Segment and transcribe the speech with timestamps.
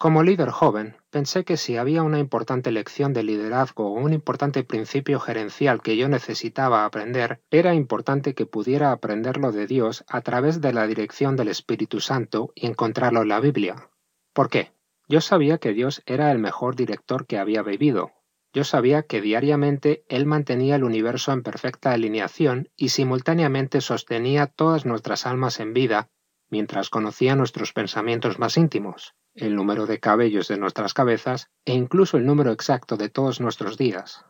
[0.00, 4.64] Como líder joven, pensé que si había una importante lección de liderazgo o un importante
[4.64, 10.62] principio gerencial que yo necesitaba aprender, era importante que pudiera aprenderlo de Dios a través
[10.62, 13.90] de la dirección del Espíritu Santo y encontrarlo en la Biblia.
[14.32, 14.72] ¿Por qué?
[15.06, 18.12] Yo sabía que Dios era el mejor director que había vivido.
[18.54, 24.86] Yo sabía que diariamente Él mantenía el universo en perfecta alineación y simultáneamente sostenía todas
[24.86, 26.08] nuestras almas en vida
[26.50, 32.16] mientras conocía nuestros pensamientos más íntimos el número de cabellos de nuestras cabezas e incluso
[32.16, 34.24] el número exacto de todos nuestros días.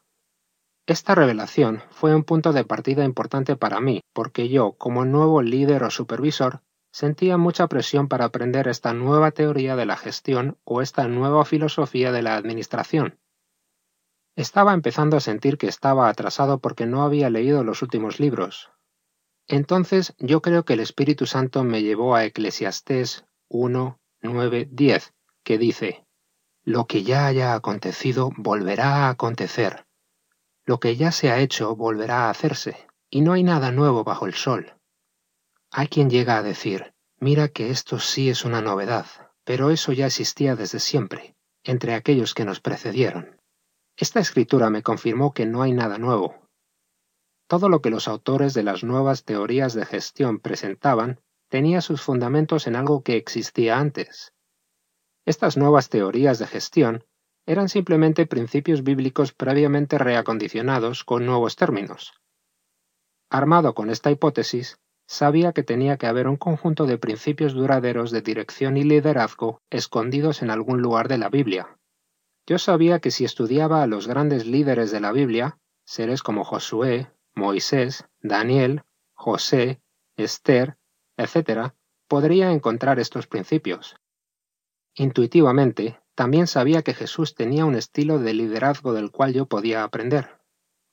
[0.87, 5.85] Esta revelación fue un punto de partida importante para mí, porque yo, como nuevo líder
[5.85, 6.63] o supervisor,
[6.93, 12.13] sentía mucha presión para aprender esta nueva teoría de la gestión o esta nueva filosofía
[12.13, 13.19] de la administración.
[14.37, 18.71] Estaba empezando a sentir que estaba atrasado porque no había leído los últimos libros.
[19.53, 25.13] Entonces yo creo que el Espíritu Santo me llevó a Eclesiastés 1, 9.10,
[25.43, 26.07] que dice,
[26.63, 29.87] Lo que ya haya acontecido volverá a acontecer.
[30.65, 34.27] Lo que ya se ha hecho volverá a hacerse, y no hay nada nuevo bajo
[34.27, 34.77] el sol.
[35.73, 39.07] Hay quien llega a decir, mira que esto sí es una novedad,
[39.43, 41.35] pero eso ya existía desde siempre,
[41.65, 43.41] entre aquellos que nos precedieron.
[43.97, 46.40] Esta escritura me confirmó que no hay nada nuevo.
[47.51, 52.69] Todo lo que los autores de las nuevas teorías de gestión presentaban tenía sus fundamentos
[52.69, 54.33] en algo que existía antes.
[55.27, 57.05] Estas nuevas teorías de gestión
[57.47, 62.13] eran simplemente principios bíblicos previamente reacondicionados con nuevos términos.
[63.31, 64.79] Armado con esta hipótesis,
[65.09, 70.43] sabía que tenía que haber un conjunto de principios duraderos de dirección y liderazgo escondidos
[70.43, 71.77] en algún lugar de la Biblia.
[72.47, 77.11] Yo sabía que si estudiaba a los grandes líderes de la Biblia, seres como Josué,
[77.35, 78.83] Moisés, Daniel,
[79.13, 79.81] José,
[80.17, 80.77] Esther,
[81.17, 81.73] etc.,
[82.09, 83.97] podría encontrar estos principios.
[84.95, 90.41] Intuitivamente, también sabía que Jesús tenía un estilo de liderazgo del cual yo podía aprender.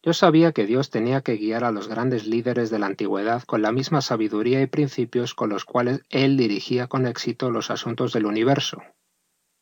[0.04, 3.62] Yo sabía que Dios tenía que guiar a los grandes líderes de la antigüedad con
[3.62, 8.26] la misma sabiduría y principios con los cuales Él dirigía con éxito los asuntos del
[8.26, 8.82] universo.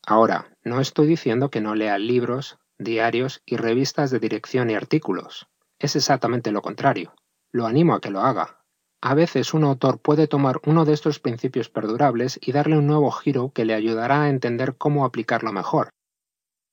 [0.06, 5.48] Ahora, no estoy diciendo que no lea libros, diarios y revistas de dirección y artículos.
[5.86, 7.14] Es exactamente lo contrario.
[7.52, 8.66] Lo animo a que lo haga,
[9.04, 13.12] a veces un autor puede tomar uno de estos principios perdurables y darle un nuevo
[13.12, 15.90] giro que le ayudará a entender cómo aplicarlo mejor.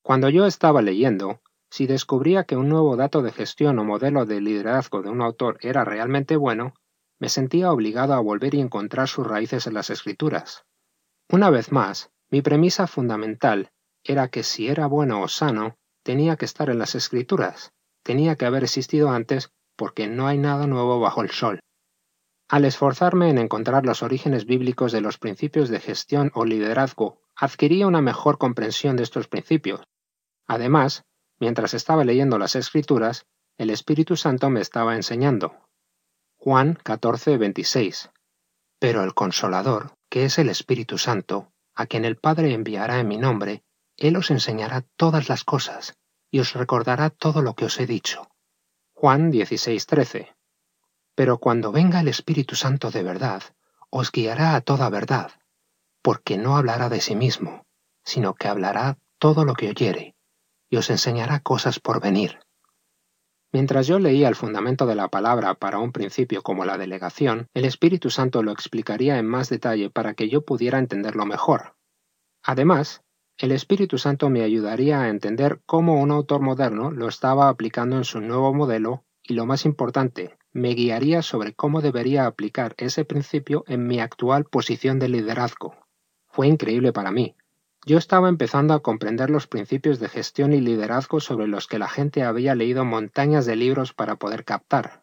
[0.03, 4.41] Cuando yo estaba leyendo, si descubría que un nuevo dato de gestión o modelo de
[4.41, 6.73] liderazgo de un autor era realmente bueno,
[7.21, 10.65] me sentía obligado a volver y encontrar sus raíces en las escrituras.
[11.29, 13.73] Una vez más, mi premisa fundamental
[14.05, 18.47] era que si era bueno o sano, tenía que estar en las escrituras, tenía que
[18.47, 21.61] haber existido antes porque no hay nada nuevo bajo el sol.
[22.49, 27.87] Al esforzarme en encontrar los orígenes bíblicos de los principios de gestión o liderazgo, adquiría
[27.87, 29.81] una mejor comprensión de estos principios.
[30.47, 31.05] Además,
[31.39, 33.25] mientras estaba leyendo las Escrituras,
[33.57, 35.55] el Espíritu Santo me estaba enseñando.
[36.37, 38.11] Juan 14, 26.
[38.79, 43.17] Pero el Consolador, que es el Espíritu Santo, a quien el Padre enviará en mi
[43.17, 43.62] nombre,
[43.97, 45.95] Él os enseñará todas las cosas,
[46.32, 48.28] y os recordará todo lo que os he dicho.
[48.94, 50.34] Juan 16, 13.
[51.15, 53.43] Pero cuando venga el Espíritu Santo de verdad,
[53.91, 55.31] os guiará a toda verdad,
[56.00, 57.66] porque no hablará de sí mismo,
[58.03, 60.16] sino que hablará todo lo que oyere,
[60.70, 62.41] y os enseñará cosas por venir.
[63.53, 67.66] Mientras yo leía el fundamento de la palabra para un principio como la delegación, el
[67.66, 71.76] Espíritu Santo lo explicaría en más detalle para que yo pudiera entenderlo mejor.
[72.43, 73.02] Además,
[73.38, 78.04] el Espíritu Santo me ayudaría a entender cómo un autor moderno lo estaba aplicando en
[78.04, 83.64] su nuevo modelo y lo más importante, me guiaría sobre cómo debería aplicar ese principio
[83.67, 85.75] en mi actual posición de liderazgo.
[86.29, 87.34] Fue increíble para mí.
[87.84, 91.88] Yo estaba empezando a comprender los principios de gestión y liderazgo sobre los que la
[91.88, 95.01] gente había leído montañas de libros para poder captar.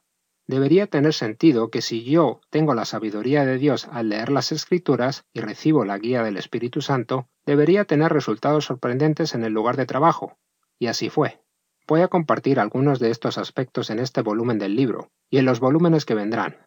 [0.50, 5.24] Debería tener sentido que si yo tengo la sabiduría de Dios al leer las escrituras
[5.32, 9.86] y recibo la guía del Espíritu Santo, debería tener resultados sorprendentes en el lugar de
[9.86, 10.40] trabajo.
[10.80, 11.40] Y así fue.
[11.88, 15.60] Voy a compartir algunos de estos aspectos en este volumen del libro y en los
[15.60, 16.58] volúmenes que vendrán.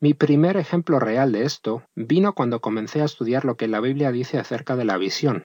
[0.00, 4.12] Mi primer ejemplo real de esto vino cuando comencé a estudiar lo que la Biblia
[4.12, 5.44] dice acerca de la visión.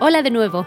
[0.00, 0.66] Hola de nuevo.